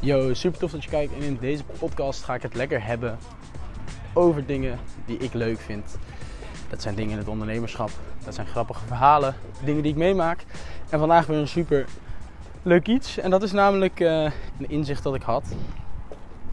Yo, 0.00 0.34
super 0.34 0.58
tof 0.58 0.70
dat 0.70 0.84
je 0.84 0.90
kijkt. 0.90 1.12
En 1.14 1.22
in 1.22 1.38
deze 1.40 1.64
podcast 1.78 2.24
ga 2.24 2.34
ik 2.34 2.42
het 2.42 2.54
lekker 2.54 2.84
hebben 2.84 3.18
over 4.12 4.46
dingen 4.46 4.78
die 5.06 5.18
ik 5.18 5.32
leuk 5.32 5.60
vind. 5.60 5.98
Dat 6.70 6.82
zijn 6.82 6.94
dingen 6.94 7.12
in 7.12 7.18
het 7.18 7.28
ondernemerschap. 7.28 7.90
Dat 8.24 8.34
zijn 8.34 8.46
grappige 8.46 8.86
verhalen, 8.86 9.34
dingen 9.64 9.82
die 9.82 9.92
ik 9.92 9.98
meemaak. 9.98 10.44
En 10.88 10.98
vandaag 10.98 11.26
weer 11.26 11.38
een 11.38 11.48
super 11.48 11.86
leuk 12.62 12.86
iets. 12.86 13.18
En 13.18 13.30
dat 13.30 13.42
is 13.42 13.52
namelijk 13.52 14.00
uh, 14.00 14.22
een 14.58 14.68
inzicht 14.68 15.02
dat 15.02 15.14
ik 15.14 15.22
had. 15.22 15.44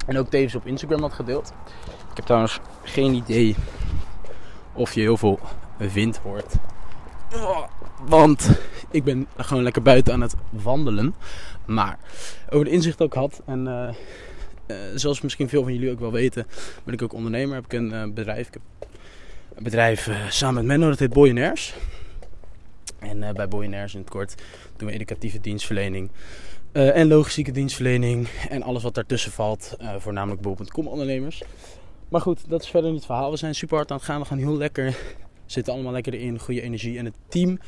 En 0.08 0.18
ook 0.18 0.30
tevens 0.30 0.56
op 0.56 0.66
Instagram 0.66 1.02
had 1.02 1.14
gedeeld. 1.14 1.54
Ik 2.10 2.16
heb 2.16 2.26
trouwens 2.26 2.60
geen 2.84 3.14
idee 3.14 3.56
of 4.74 4.94
je 4.94 5.02
heel 5.02 5.18
veel 5.18 5.40
wind 5.78 6.18
hoort. 6.18 6.56
Want 8.08 8.50
ik 8.92 9.04
ben 9.04 9.28
gewoon 9.38 9.64
lekker 9.64 9.82
buiten 9.82 10.14
aan 10.14 10.22
het 10.22 10.36
wandelen. 10.50 11.16
Maar 11.66 12.00
over 12.50 12.66
de 12.66 12.72
inzicht 12.72 13.00
ik 13.00 13.14
had. 13.14 13.42
En 13.46 13.66
uh, 13.66 13.90
uh, 14.68 14.78
zoals 14.96 15.22
misschien 15.22 15.50
veel 15.50 15.64
van 15.64 15.74
jullie 15.74 15.92
ook 15.92 16.00
wel 16.00 16.12
weten, 16.12 16.48
ben 16.84 16.94
ik 16.94 17.02
ook 17.02 17.14
ondernemer. 17.14 17.56
Heb 17.56 17.66
ik 17.66 17.74
een 17.74 17.92
uh, 17.92 18.14
bedrijf. 18.14 18.48
Ik 18.48 18.54
heb 18.54 18.88
een 19.56 19.64
bedrijf 19.64 20.10
samen 20.30 20.56
met 20.56 20.66
Menno, 20.66 20.90
dat 20.90 21.00
heet 21.00 21.14
Boyenairs. 21.14 21.74
En 23.00 23.34
bij 23.34 23.48
Boyenairs 23.48 23.94
in 23.94 24.00
het 24.00 24.10
kort 24.10 24.36
doen 24.78 24.88
we 24.88 24.94
educatieve 24.94 25.40
dienstverlening. 25.40 26.10
en 26.72 27.08
logistieke 27.08 27.52
dienstverlening. 27.52 28.28
En 28.50 28.64
alles 28.64 28.84
wat 28.84 28.94
daartussen 28.94 29.32
valt. 29.32 29.78
voornamelijk 29.98 30.42
bol.com 30.42 30.88
ondernemers. 30.88 31.44
Maar 32.10 32.22
goed, 32.22 32.50
dat 32.50 32.62
is 32.62 32.70
verder 32.70 32.90
niet 32.90 33.00
het 33.00 33.08
verhaal. 33.08 33.32
We 33.32 33.38
zijn 33.38 33.56
super 33.56 33.76
hard 33.76 33.92
aan 33.92 33.98
het 33.98 34.06
gaan. 34.06 34.20
We 34.20 34.26
gaan 34.26 34.38
heel 34.38 34.58
lekker. 34.58 34.98
Zitten 35.46 35.74
allemaal 35.74 35.92
lekker 35.92 36.14
in. 36.14 36.40
Goede 36.40 36.62
energie. 36.62 36.98
En 36.98 37.06
het 37.06 37.16
team 37.28 37.60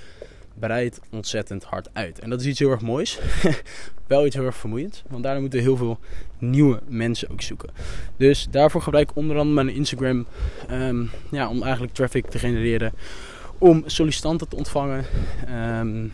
bereidt 0.59 0.99
ontzettend 1.11 1.63
hard 1.63 1.89
uit. 1.93 2.19
En 2.19 2.29
dat 2.29 2.39
is 2.39 2.45
iets 2.45 2.59
heel 2.59 2.71
erg 2.71 2.81
moois. 2.81 3.19
Wel 4.07 4.25
iets 4.25 4.35
heel 4.35 4.45
erg 4.45 4.57
vermoeiend. 4.57 5.03
Want 5.09 5.23
daardoor 5.23 5.41
moeten 5.41 5.59
we 5.59 5.65
heel 5.65 5.77
veel 5.77 5.99
nieuwe 6.37 6.81
mensen 6.87 7.29
ook 7.29 7.41
zoeken. 7.41 7.69
Dus 8.17 8.47
daarvoor 8.51 8.81
gebruik 8.81 9.09
ik 9.09 9.15
onder 9.15 9.37
andere 9.37 9.63
mijn 9.63 9.75
Instagram. 9.75 10.25
Um, 10.71 11.09
ja, 11.31 11.49
om 11.49 11.63
eigenlijk 11.63 11.93
traffic 11.93 12.25
te 12.25 12.39
genereren. 12.39 12.93
Om 13.57 13.83
sollicitanten 13.85 14.47
te 14.47 14.55
ontvangen. 14.55 15.05
Um, 15.79 16.13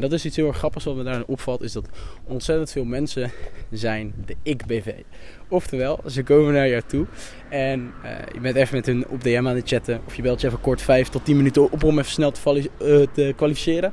dat 0.00 0.12
is 0.12 0.24
iets 0.24 0.36
heel 0.36 0.46
erg 0.46 0.56
grappigs 0.56 0.84
wat 0.84 0.96
me 0.96 1.02
daarin 1.02 1.26
opvalt. 1.26 1.62
Is 1.62 1.72
dat 1.72 1.88
ontzettend 2.24 2.70
veel 2.70 2.84
mensen 2.84 3.30
zijn 3.70 4.14
de 4.26 4.36
ik-BV. 4.42 4.92
Oftewel, 5.48 6.00
ze 6.06 6.22
komen 6.22 6.52
naar 6.52 6.68
jou 6.68 6.82
toe 6.86 7.06
en 7.48 7.92
uh, 8.04 8.10
je 8.32 8.40
bent 8.40 8.56
even 8.56 8.76
met 8.76 8.86
hun 8.86 9.08
op 9.08 9.22
DM 9.22 9.44
aan 9.46 9.56
het 9.56 9.68
chatten. 9.68 10.00
Of 10.06 10.14
je 10.14 10.22
belt 10.22 10.40
je 10.40 10.46
even 10.46 10.60
kort 10.60 10.82
5 10.82 11.08
tot 11.08 11.24
10 11.24 11.36
minuten 11.36 11.72
op 11.72 11.84
om 11.84 11.98
even 11.98 12.10
snel 12.10 12.30
te, 12.30 12.70
uh, 12.82 13.06
te 13.12 13.32
kwalificeren. 13.36 13.92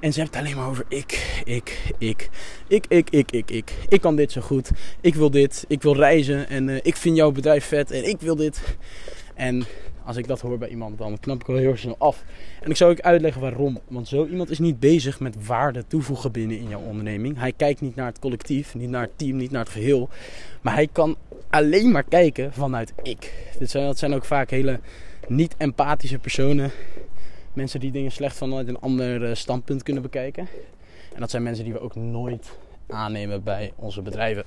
En 0.00 0.12
ze 0.12 0.20
hebben 0.20 0.38
het 0.38 0.46
alleen 0.46 0.60
maar 0.60 0.70
over 0.70 0.84
ik, 0.88 1.42
ik, 1.44 1.92
ik, 1.98 2.28
ik, 2.68 2.86
ik, 2.88 3.10
ik, 3.10 3.30
ik, 3.30 3.50
ik. 3.50 3.72
Ik 3.88 4.00
kan 4.00 4.16
dit 4.16 4.32
zo 4.32 4.40
goed. 4.40 4.70
Ik 5.00 5.14
wil 5.14 5.30
dit. 5.30 5.64
Ik 5.68 5.82
wil 5.82 5.96
reizen. 5.96 6.48
En 6.48 6.68
uh, 6.68 6.76
ik 6.82 6.96
vind 6.96 7.16
jouw 7.16 7.32
bedrijf 7.32 7.64
vet. 7.64 7.90
En 7.90 8.08
ik 8.08 8.20
wil 8.20 8.36
dit. 8.36 8.76
En 9.34 9.64
als 10.04 10.16
ik 10.16 10.26
dat 10.26 10.40
hoor 10.40 10.58
bij 10.58 10.68
iemand, 10.68 10.98
dan 10.98 11.18
knap 11.20 11.40
ik 11.40 11.46
wel 11.46 11.56
heel 11.56 11.76
snel 11.76 11.96
af. 11.98 12.24
En 12.60 12.70
ik 12.70 12.76
zou 12.76 12.90
ook 12.92 13.00
uitleggen 13.00 13.40
waarom. 13.40 13.78
Want 13.88 14.08
zo 14.08 14.26
iemand 14.26 14.50
is 14.50 14.58
niet 14.58 14.80
bezig 14.80 15.20
met 15.20 15.46
waarde 15.46 15.86
toevoegen 15.86 16.32
binnen 16.32 16.58
in 16.58 16.68
jouw 16.68 16.80
onderneming. 16.80 17.38
Hij 17.38 17.52
kijkt 17.52 17.80
niet 17.80 17.94
naar 17.94 18.06
het 18.06 18.18
collectief, 18.18 18.74
niet 18.74 18.90
naar 18.90 19.02
het 19.02 19.18
team, 19.18 19.36
niet 19.36 19.50
naar 19.50 19.64
het 19.64 19.72
geheel. 19.72 20.08
Maar 20.60 20.74
hij 20.74 20.88
kan 20.92 21.16
alleen 21.50 21.90
maar 21.90 22.02
kijken 22.02 22.52
vanuit 22.52 22.92
ik. 23.02 23.32
Zijn, 23.60 23.86
dat 23.86 23.98
zijn 23.98 24.14
ook 24.14 24.24
vaak 24.24 24.50
hele 24.50 24.80
niet-empathische 25.28 26.18
personen. 26.18 26.70
Mensen 27.52 27.80
die 27.80 27.90
dingen 27.90 28.12
slecht 28.12 28.36
vanuit 28.36 28.68
een 28.68 28.80
ander 28.80 29.24
eh, 29.24 29.34
standpunt 29.34 29.82
kunnen 29.82 30.02
bekijken. 30.02 30.48
En 31.14 31.20
dat 31.20 31.30
zijn 31.30 31.42
mensen 31.42 31.64
die 31.64 31.72
we 31.72 31.80
ook 31.80 31.94
nooit 31.94 32.58
aannemen 32.86 33.42
bij 33.42 33.72
onze 33.76 34.02
bedrijven. 34.02 34.44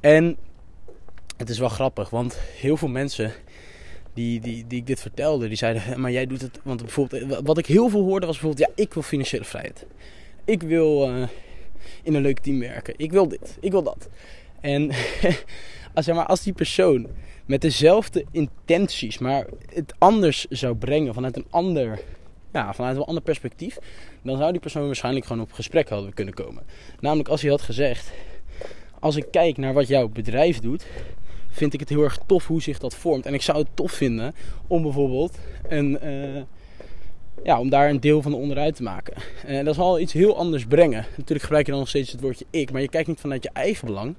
En 0.00 0.36
het 1.36 1.50
is 1.50 1.58
wel 1.58 1.68
grappig, 1.68 2.10
want 2.10 2.38
heel 2.38 2.76
veel 2.76 2.88
mensen 2.88 3.32
die, 4.14 4.40
die, 4.40 4.66
die 4.66 4.78
ik 4.78 4.86
dit 4.86 5.00
vertelde, 5.00 5.48
die 5.48 5.56
zeiden, 5.56 6.00
maar 6.00 6.10
jij 6.10 6.26
doet 6.26 6.40
het. 6.40 6.60
Want 6.62 6.80
bijvoorbeeld, 6.80 7.40
wat 7.44 7.58
ik 7.58 7.66
heel 7.66 7.88
veel 7.88 8.02
hoorde 8.02 8.26
was 8.26 8.38
bijvoorbeeld, 8.38 8.68
ja, 8.68 8.82
ik 8.82 8.94
wil 8.94 9.02
financiële 9.02 9.44
vrijheid. 9.44 9.86
Ik 10.44 10.62
wil 10.62 11.10
uh, 11.10 11.28
in 12.02 12.14
een 12.14 12.22
leuk 12.22 12.38
team 12.38 12.58
werken. 12.58 12.94
Ik 12.96 13.12
wil 13.12 13.28
dit. 13.28 13.56
Ik 13.60 13.70
wil 13.70 13.82
dat. 13.82 14.08
En 14.60 14.90
als, 15.94 16.04
zeg 16.04 16.14
maar, 16.14 16.26
als 16.26 16.42
die 16.42 16.52
persoon 16.52 17.06
met 17.46 17.60
dezelfde 17.60 18.24
intenties, 18.30 19.18
maar 19.18 19.46
het 19.74 19.94
anders 19.98 20.46
zou 20.48 20.74
brengen 20.74 21.14
vanuit 21.14 21.36
een 21.36 21.46
ander, 21.50 22.00
ja, 22.52 22.74
vanuit 22.74 22.96
een 22.96 23.02
ander 23.02 23.22
perspectief, 23.22 23.78
dan 24.22 24.36
zou 24.36 24.52
die 24.52 24.60
persoon 24.60 24.86
waarschijnlijk 24.86 25.26
gewoon 25.26 25.42
op 25.42 25.52
gesprek 25.52 25.88
hadden 25.88 26.14
kunnen 26.14 26.34
komen. 26.34 26.62
Namelijk 27.00 27.28
als 27.28 27.40
hij 27.40 27.50
had 27.50 27.62
gezegd, 27.62 28.12
als 28.98 29.16
ik 29.16 29.26
kijk 29.30 29.56
naar 29.56 29.72
wat 29.72 29.88
jouw 29.88 30.08
bedrijf 30.08 30.60
doet, 30.60 30.86
vind 31.52 31.74
ik 31.74 31.80
het 31.80 31.88
heel 31.88 32.02
erg 32.02 32.18
tof 32.26 32.46
hoe 32.46 32.62
zich 32.62 32.78
dat 32.78 32.94
vormt. 32.94 33.26
En 33.26 33.34
ik 33.34 33.42
zou 33.42 33.58
het 33.58 33.68
tof 33.74 33.92
vinden 33.92 34.34
om 34.66 34.82
bijvoorbeeld 34.82 35.38
een, 35.68 35.98
uh, 36.04 36.42
ja, 37.44 37.60
om 37.60 37.68
daar 37.68 37.90
een 37.90 38.00
deel 38.00 38.22
van 38.22 38.30
de 38.30 38.36
onderuit 38.36 38.76
te 38.76 38.82
maken. 38.82 39.14
En 39.46 39.64
dat 39.64 39.74
zal 39.74 40.00
iets 40.00 40.12
heel 40.12 40.36
anders 40.36 40.66
brengen. 40.66 41.06
Natuurlijk 41.16 41.42
gebruik 41.42 41.64
je 41.64 41.70
dan 41.70 41.80
nog 41.80 41.88
steeds 41.88 42.12
het 42.12 42.20
woordje 42.20 42.46
ik, 42.50 42.72
maar 42.72 42.80
je 42.80 42.88
kijkt 42.88 43.08
niet 43.08 43.20
vanuit 43.20 43.42
je 43.42 43.50
eigen 43.52 43.86
belang. 43.86 44.14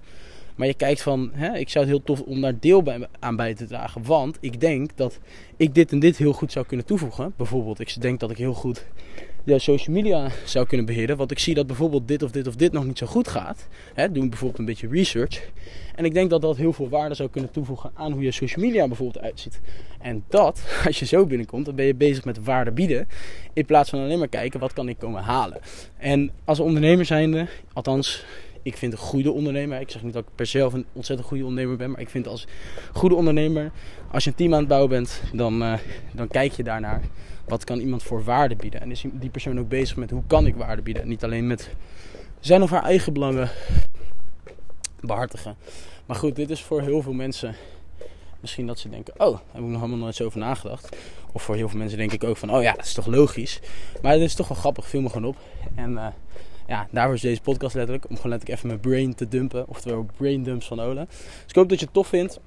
Maar 0.56 0.68
je 0.68 0.74
kijkt 0.74 1.02
van, 1.02 1.30
hè, 1.34 1.58
ik 1.58 1.70
zou 1.70 1.86
het 1.86 1.94
heel 1.94 2.04
tof 2.04 2.22
om 2.22 2.42
daar 2.42 2.60
deel 2.60 2.84
aan 3.20 3.36
bij 3.36 3.54
te 3.54 3.66
dragen. 3.66 4.06
Want 4.06 4.38
ik 4.40 4.60
denk 4.60 4.92
dat 4.96 5.20
ik 5.58 5.76
dit 5.76 5.92
en 5.92 6.00
dit 6.00 6.18
heel 6.18 6.34
goed 6.34 6.52
zou 6.52 6.66
kunnen 6.66 6.86
toevoegen. 6.86 7.34
Bijvoorbeeld, 7.38 7.80
ik 7.80 8.02
denk 8.02 8.20
dat 8.20 8.32
ik 8.32 8.38
heel 8.38 8.54
goed 8.54 8.86
de 9.44 9.60
social 9.60 9.96
media 9.96 10.30
zou 10.46 10.68
kunnen 10.68 10.86
beheren. 10.86 11.18
Want 11.18 11.32
ik 11.32 11.40
zie 11.40 11.54
dat 11.54 11.68
bijvoorbeeld 11.68 12.08
dit 12.08 12.24
of 12.24 12.32
dit 12.32 12.48
of 12.48 12.56
dit 12.56 12.72
nog 12.72 12.86
niet 12.86 12.98
zo 12.98 13.06
goed 13.06 13.28
gaat. 13.28 13.68
Hè, 13.94 14.12
doen 14.12 14.30
bijvoorbeeld 14.30 14.60
een 14.60 14.66
beetje 14.66 14.88
research. 14.88 15.50
En 15.96 16.06
ik 16.06 16.14
denk 16.14 16.30
dat 16.30 16.42
dat 16.42 16.58
heel 16.58 16.74
veel 16.74 16.90
waarde 16.90 17.16
zou 17.16 17.30
kunnen 17.30 17.52
toevoegen 17.52 17.92
aan 17.94 18.12
hoe 18.12 18.24
je 18.24 18.32
social 18.32 18.66
media 18.66 18.88
bijvoorbeeld 18.88 19.24
uitziet. 19.24 19.62
En 20.00 20.24
dat, 20.28 20.64
als 20.86 21.00
je 21.00 21.06
zo 21.06 21.26
binnenkomt, 21.26 21.66
dan 21.66 21.76
ben 21.76 21.86
je 21.86 21.96
bezig 21.96 22.26
met 22.26 22.44
waarde 22.44 22.72
bieden. 22.72 23.08
In 23.54 23.66
plaats 23.66 23.90
van 23.90 24.00
alleen 24.00 24.20
maar 24.20 24.28
kijken 24.28 24.60
wat 24.60 24.74
kan 24.74 24.90
ik 24.90 24.98
komen 24.98 25.24
halen. 25.24 25.60
En 25.98 26.32
als 26.46 26.60
ondernemer 26.60 27.06
zijnde, 27.06 27.48
althans 27.74 28.26
ik 28.64 28.78
vind 28.78 28.94
een 28.94 29.00
goede 29.00 29.32
ondernemer. 29.32 29.80
Ik 29.80 29.92
zeg 29.92 30.04
niet 30.04 30.14
dat 30.14 30.24
ik 30.24 30.36
per 30.36 30.46
se 30.46 30.60
een 30.60 30.86
ontzettend 30.94 31.28
goede 31.28 31.46
ondernemer 31.46 31.78
ben. 31.78 31.92
Maar 31.92 32.00
ik 32.00 32.10
vind 32.10 32.28
als 32.28 32.48
goede 32.94 33.16
ondernemer, 33.16 33.72
als 34.12 34.24
je 34.24 34.30
een 34.30 34.36
team 34.36 34.54
aan 34.54 34.60
het 34.60 34.68
bouwen 34.68 34.90
bent, 34.90 35.22
dan, 35.34 35.62
uh, 35.64 35.74
dan 36.12 36.28
kijk 36.28 36.52
je 36.52 36.64
daarnaar. 36.64 37.02
Wat 37.48 37.64
kan 37.64 37.80
iemand 37.80 38.04
voor 38.04 38.24
waarde 38.24 38.56
bieden? 38.56 38.82
En 38.82 38.92
is 38.92 39.06
die 39.14 39.30
persoon 39.30 39.60
ook 39.60 39.70
bezig 39.70 39.96
met 39.96 40.10
hoe 40.10 40.24
kan 40.28 40.46
ik 40.46 40.56
waarde 40.56 40.82
bieden? 40.82 41.08
niet 41.08 41.24
alleen 41.24 41.48
met 41.48 41.70
zijn 42.40 42.62
of 42.62 42.70
haar 42.70 42.84
eigen 42.84 43.14
belangen 43.14 43.50
behartigen. 45.00 45.56
Maar 46.06 46.16
goed, 46.16 46.36
dit 46.36 46.50
is 46.50 46.62
voor 46.62 46.82
heel 46.82 47.02
veel 47.02 47.14
mensen 47.14 47.56
misschien 48.40 48.68
dat 48.68 48.80
ze 48.80 48.90
denken: 48.90 49.14
Oh, 49.18 49.40
heb 49.52 49.62
ik 49.62 49.68
nog 49.68 49.82
helemaal 49.82 49.98
nooit 49.98 50.16
zo 50.16 50.26
over 50.26 50.40
nagedacht. 50.40 50.98
Of 51.32 51.44
voor 51.44 51.56
heel 51.56 51.70
veel 51.70 51.80
mensen 51.80 51.98
denk 51.98 52.12
ik 52.12 52.24
ook 52.24 52.38
van: 52.38 52.56
Oh 52.56 52.62
ja, 52.62 52.74
dat 52.74 52.86
is 52.86 52.94
toch 52.94 53.06
logisch. 53.06 53.60
Maar 54.02 54.12
het 54.12 54.22
is 54.22 54.36
toch 54.36 54.48
wel 54.48 54.58
grappig, 54.58 54.88
film 54.88 55.04
me 55.04 55.10
gewoon 55.10 55.28
op. 55.28 55.38
En 55.76 55.92
uh, 55.92 56.08
ja, 56.68 56.88
daarvoor 56.92 57.14
is 57.14 57.22
deze 57.22 57.42
podcast 57.42 57.76
letterlijk. 57.76 58.10
Om 58.10 58.16
gewoon 58.16 58.32
letterlijk 58.32 58.60
even 58.60 58.70
mijn 58.70 58.80
brain 58.80 59.16
te 59.16 59.28
dumpen. 59.28 59.68
Oftewel 59.68 60.08
brain 60.18 60.44
dumps 60.44 60.68
van 60.68 60.80
Ole. 60.80 61.06
Dus 61.10 61.48
ik 61.48 61.56
hoop 61.56 61.70
dat 61.70 61.80
je 61.80 61.86
het 61.86 61.94
tof 61.94 62.08
vindt. 62.08 62.40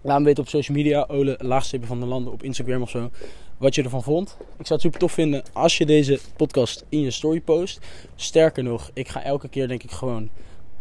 Laat 0.00 0.18
me 0.18 0.24
weten 0.24 0.42
op 0.42 0.48
social 0.48 0.76
media. 0.76 1.04
Ole 1.08 1.38
laagstippen 1.42 1.88
van 1.88 2.00
de 2.00 2.06
landen 2.06 2.32
op 2.32 2.42
Instagram 2.42 2.82
of 2.82 2.90
zo. 2.90 3.10
Wat 3.56 3.74
je 3.74 3.82
ervan 3.82 4.02
vond. 4.02 4.36
Ik 4.40 4.66
zou 4.66 4.68
het 4.68 4.80
super 4.80 4.98
tof 4.98 5.12
vinden 5.12 5.42
als 5.52 5.78
je 5.78 5.86
deze 5.86 6.20
podcast 6.36 6.84
in 6.88 7.00
je 7.00 7.10
story 7.10 7.40
post. 7.40 7.80
Sterker 8.14 8.62
nog, 8.62 8.90
ik 8.94 9.08
ga 9.08 9.22
elke 9.22 9.48
keer 9.48 9.68
denk 9.68 9.82
ik 9.82 9.90
gewoon 9.90 10.30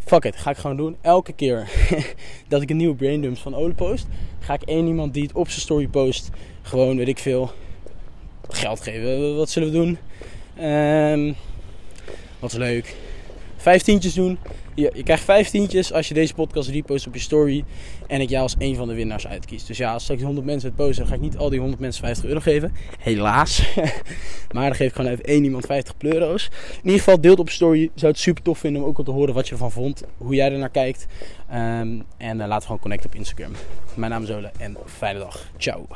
fuck 0.05 0.25
it, 0.25 0.35
ga 0.35 0.49
ik 0.49 0.57
gewoon 0.57 0.77
doen. 0.77 0.97
Elke 1.01 1.33
keer 1.33 1.69
dat 2.47 2.61
ik 2.61 2.69
een 2.69 2.77
nieuwe 2.77 2.95
brain 2.95 3.21
dumps 3.21 3.41
van 3.41 3.55
Ole 3.55 3.73
post, 3.73 4.07
ga 4.39 4.53
ik 4.53 4.61
één 4.61 4.87
iemand 4.87 5.13
die 5.13 5.23
het 5.23 5.33
op 5.33 5.49
zijn 5.49 5.61
story 5.61 5.87
post, 5.87 6.29
gewoon 6.61 6.97
weet 6.97 7.07
ik 7.07 7.19
veel, 7.19 7.51
geld 8.49 8.81
geven. 8.81 9.35
Wat 9.35 9.49
zullen 9.49 9.71
we 9.71 9.75
doen? 9.75 9.97
Um, 10.65 11.35
wat 12.43 12.53
leuk. 12.53 12.95
Vijftientjes 13.55 14.13
doen. 14.13 14.37
Je, 14.75 14.91
je 14.95 15.03
krijgt 15.03 15.23
vijftientjes 15.23 15.93
als 15.93 16.07
je 16.07 16.13
deze 16.13 16.33
podcast 16.33 16.69
repost 16.69 17.07
op 17.07 17.13
je 17.13 17.19
story. 17.19 17.63
En 18.07 18.21
ik 18.21 18.29
jou 18.29 18.43
als 18.43 18.55
een 18.57 18.75
van 18.75 18.87
de 18.87 18.93
winnaars 18.93 19.27
uitkies. 19.27 19.65
Dus 19.65 19.77
ja, 19.77 19.93
als 19.93 20.03
straks 20.03 20.21
100 20.21 20.45
mensen 20.45 20.67
het 20.67 20.77
posten, 20.77 20.97
dan 20.97 21.07
ga 21.07 21.13
ik 21.13 21.21
niet 21.21 21.37
al 21.37 21.49
die 21.49 21.59
100 21.59 21.81
mensen 21.81 22.03
50 22.03 22.25
euro 22.25 22.39
geven. 22.39 22.73
Helaas. 22.99 23.73
maar 24.53 24.65
dan 24.65 24.75
geef 24.75 24.87
ik 24.87 24.95
gewoon 24.95 25.11
even 25.11 25.23
één 25.23 25.43
iemand 25.43 25.65
50 25.65 25.93
euro's. 25.99 26.49
In 26.71 26.83
ieder 26.83 26.99
geval, 26.99 27.21
deelt 27.21 27.39
op 27.39 27.49
story. 27.49 27.89
Zou 27.95 28.11
het 28.11 28.21
super 28.21 28.43
tof 28.43 28.59
vinden 28.59 28.81
om 28.81 28.87
ook 28.87 28.97
al 28.97 29.03
te 29.03 29.11
horen 29.11 29.33
wat 29.33 29.47
je 29.47 29.53
ervan 29.53 29.71
vond. 29.71 30.03
Hoe 30.17 30.35
jij 30.35 30.51
er 30.51 30.57
naar 30.57 30.69
kijkt. 30.69 31.05
Um, 31.49 32.03
en 32.17 32.37
uh, 32.37 32.37
laten 32.37 32.57
we 32.57 32.61
gewoon 32.61 32.79
connecten 32.79 33.09
op 33.09 33.15
Instagram. 33.15 33.51
Mijn 33.93 34.11
naam 34.11 34.23
is 34.23 34.31
Ole 34.31 34.51
en 34.57 34.77
fijne 34.85 35.19
dag. 35.19 35.47
Ciao. 35.57 35.87